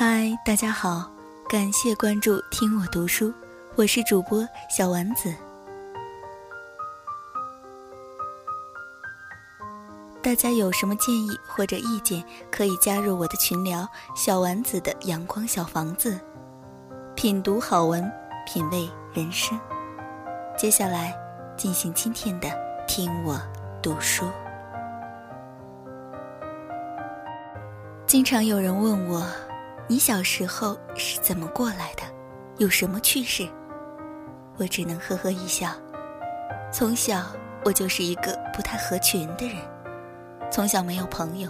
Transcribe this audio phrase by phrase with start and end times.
[0.00, 1.10] 嗨，大家好，
[1.48, 3.34] 感谢关注“听我读书”，
[3.74, 5.34] 我是主播小丸子。
[10.22, 13.84] 大家有什么建议或者意见，可以加入我的群聊
[14.14, 16.16] “小丸子的阳光小房子”，
[17.16, 18.08] 品读好文，
[18.46, 19.58] 品味人生。
[20.56, 21.12] 接下来
[21.56, 22.48] 进行今天的
[22.86, 23.36] “听我
[23.82, 24.24] 读书”。
[28.06, 29.26] 经常有人问我。
[29.90, 32.02] 你小时候是怎么过来的？
[32.58, 33.48] 有什么趣事？
[34.58, 35.70] 我只能呵呵一笑。
[36.70, 37.24] 从小
[37.64, 39.56] 我就是一个不太合群的人，
[40.50, 41.48] 从小没有朋友。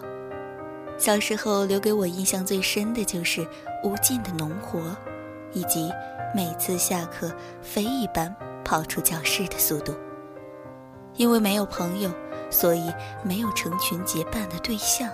[0.96, 3.44] 小时候留给我印象最深的就是
[3.82, 4.96] 无尽的农活，
[5.52, 5.92] 以及
[6.32, 8.32] 每次下课飞一般
[8.64, 9.92] 跑出教室的速度。
[11.14, 12.08] 因为没有朋友，
[12.50, 15.10] 所以没有成群结伴的对象。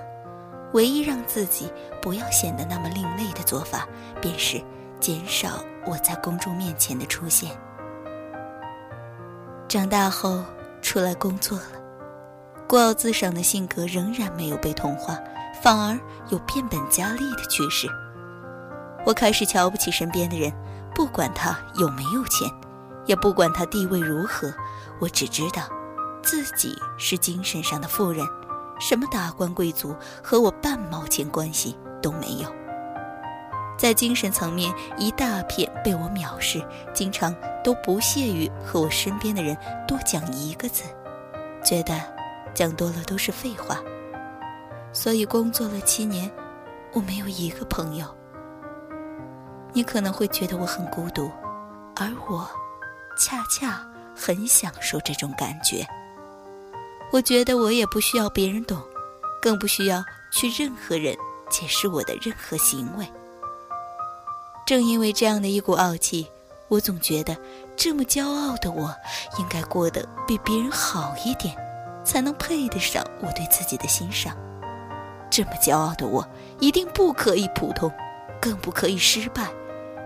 [0.74, 3.88] 唯一让自己不要显得那么另类的做法，
[4.20, 4.62] 便是
[5.00, 7.50] 减少我在公众面前的出现。
[9.68, 10.42] 长大后
[10.82, 11.64] 出来工作了，
[12.68, 15.18] 孤傲自赏的性格仍然没有被同化，
[15.62, 17.88] 反而有变本加厉的趋势。
[19.06, 20.52] 我开始瞧不起身边的人，
[20.94, 22.50] 不管他有没有钱，
[23.06, 24.52] 也不管他地位如何，
[25.00, 25.62] 我只知道，
[26.22, 28.26] 自己是精神上的富人。
[28.78, 32.52] 什么达官贵族和我半毛钱关系都没有，
[33.78, 40.84] 在精神层面一大片被我藐视，经常都不屑于和我身边的人多讲一个字，
[41.64, 42.00] 觉得
[42.52, 43.78] 讲多了都是废话。
[44.92, 46.30] 所以工作了七年，
[46.92, 48.06] 我没有一个朋友。
[49.72, 51.28] 你可能会觉得我很孤独，
[51.96, 52.48] 而我，
[53.18, 55.84] 恰恰很享受这种感觉。
[57.12, 58.82] 我觉得我也不需要别人懂，
[59.40, 61.16] 更不需要去任何人
[61.48, 63.06] 解释我的任何行为。
[64.66, 66.26] 正因为这样的一股傲气，
[66.68, 67.36] 我总觉得
[67.76, 68.92] 这么骄傲的我，
[69.38, 71.54] 应该过得比别人好一点，
[72.04, 74.36] 才能配得上我对自己的欣赏。
[75.30, 76.26] 这么骄傲的我，
[76.58, 77.92] 一定不可以普通，
[78.40, 79.52] 更不可以失败。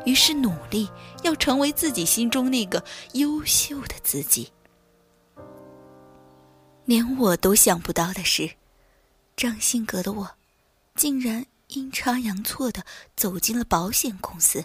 [0.05, 0.91] 于是努力
[1.23, 4.51] 要成为自己心中那个优秀的自己。
[6.89, 8.51] 连我都想不到的是，
[9.37, 10.31] 这样性格的我，
[10.95, 12.83] 竟然阴差阳错的
[13.15, 14.65] 走进了保险公司。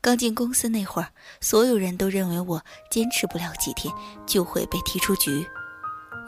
[0.00, 1.08] 刚进公司那会儿，
[1.40, 3.92] 所有人都认为我坚持不了几天
[4.24, 5.44] 就会被踢出局。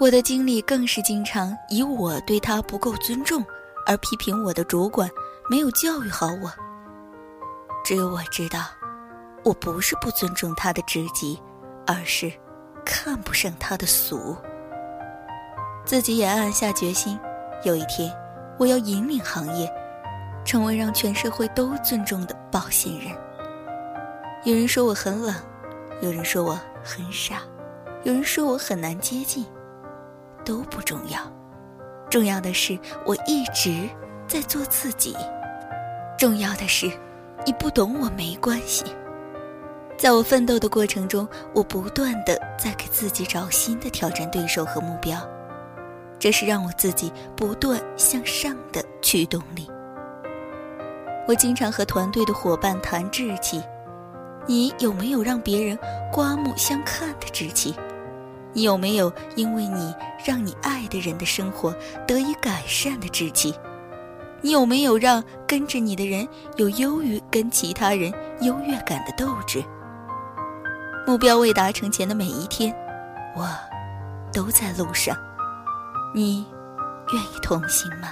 [0.01, 3.45] 我的经理更是经常以我对他不够尊重
[3.87, 5.09] 而批评我的主管
[5.49, 6.53] 没有教育好我。
[7.85, 8.67] 只有我知道，
[9.45, 11.41] 我不是不尊重他的职级，
[11.87, 12.33] 而是。
[12.93, 14.37] 看不上他的俗，
[15.85, 17.17] 自己也暗暗下决心，
[17.63, 18.13] 有一天
[18.59, 19.73] 我要引领行业，
[20.45, 23.17] 成为让全社会都尊重的保险人。
[24.43, 25.33] 有人说我很冷，
[26.03, 27.43] 有人说我很傻，
[28.03, 29.47] 有人说我很难接近，
[30.45, 31.21] 都不重要，
[32.11, 32.77] 重要的是
[33.07, 33.89] 我一直
[34.27, 35.17] 在做自己。
[36.19, 36.91] 重要的是，
[37.47, 38.85] 你不懂我没关系。
[40.01, 45.21] 在我奋斗的过程中，我不断的在给自己找新的挑战对手和目标，
[46.19, 49.69] 这是让我自己不断向上的驱动力。
[51.29, 53.63] 我经常和团队的伙伴谈志气，
[54.47, 55.79] 你有没有让别人
[56.11, 57.75] 刮目相看的志气？
[58.55, 59.95] 你有没有因为你
[60.25, 63.55] 让你爱的人的生活得以改善的志气？
[64.41, 68.11] 你有没有让跟着你的人有优于跟其他人
[68.41, 69.63] 优越感的斗志？
[71.07, 72.75] 目标未达成前的每一天，
[73.35, 73.49] 我
[74.33, 75.17] 都在路上。
[76.15, 76.47] 你
[77.13, 78.09] 愿意同行吗？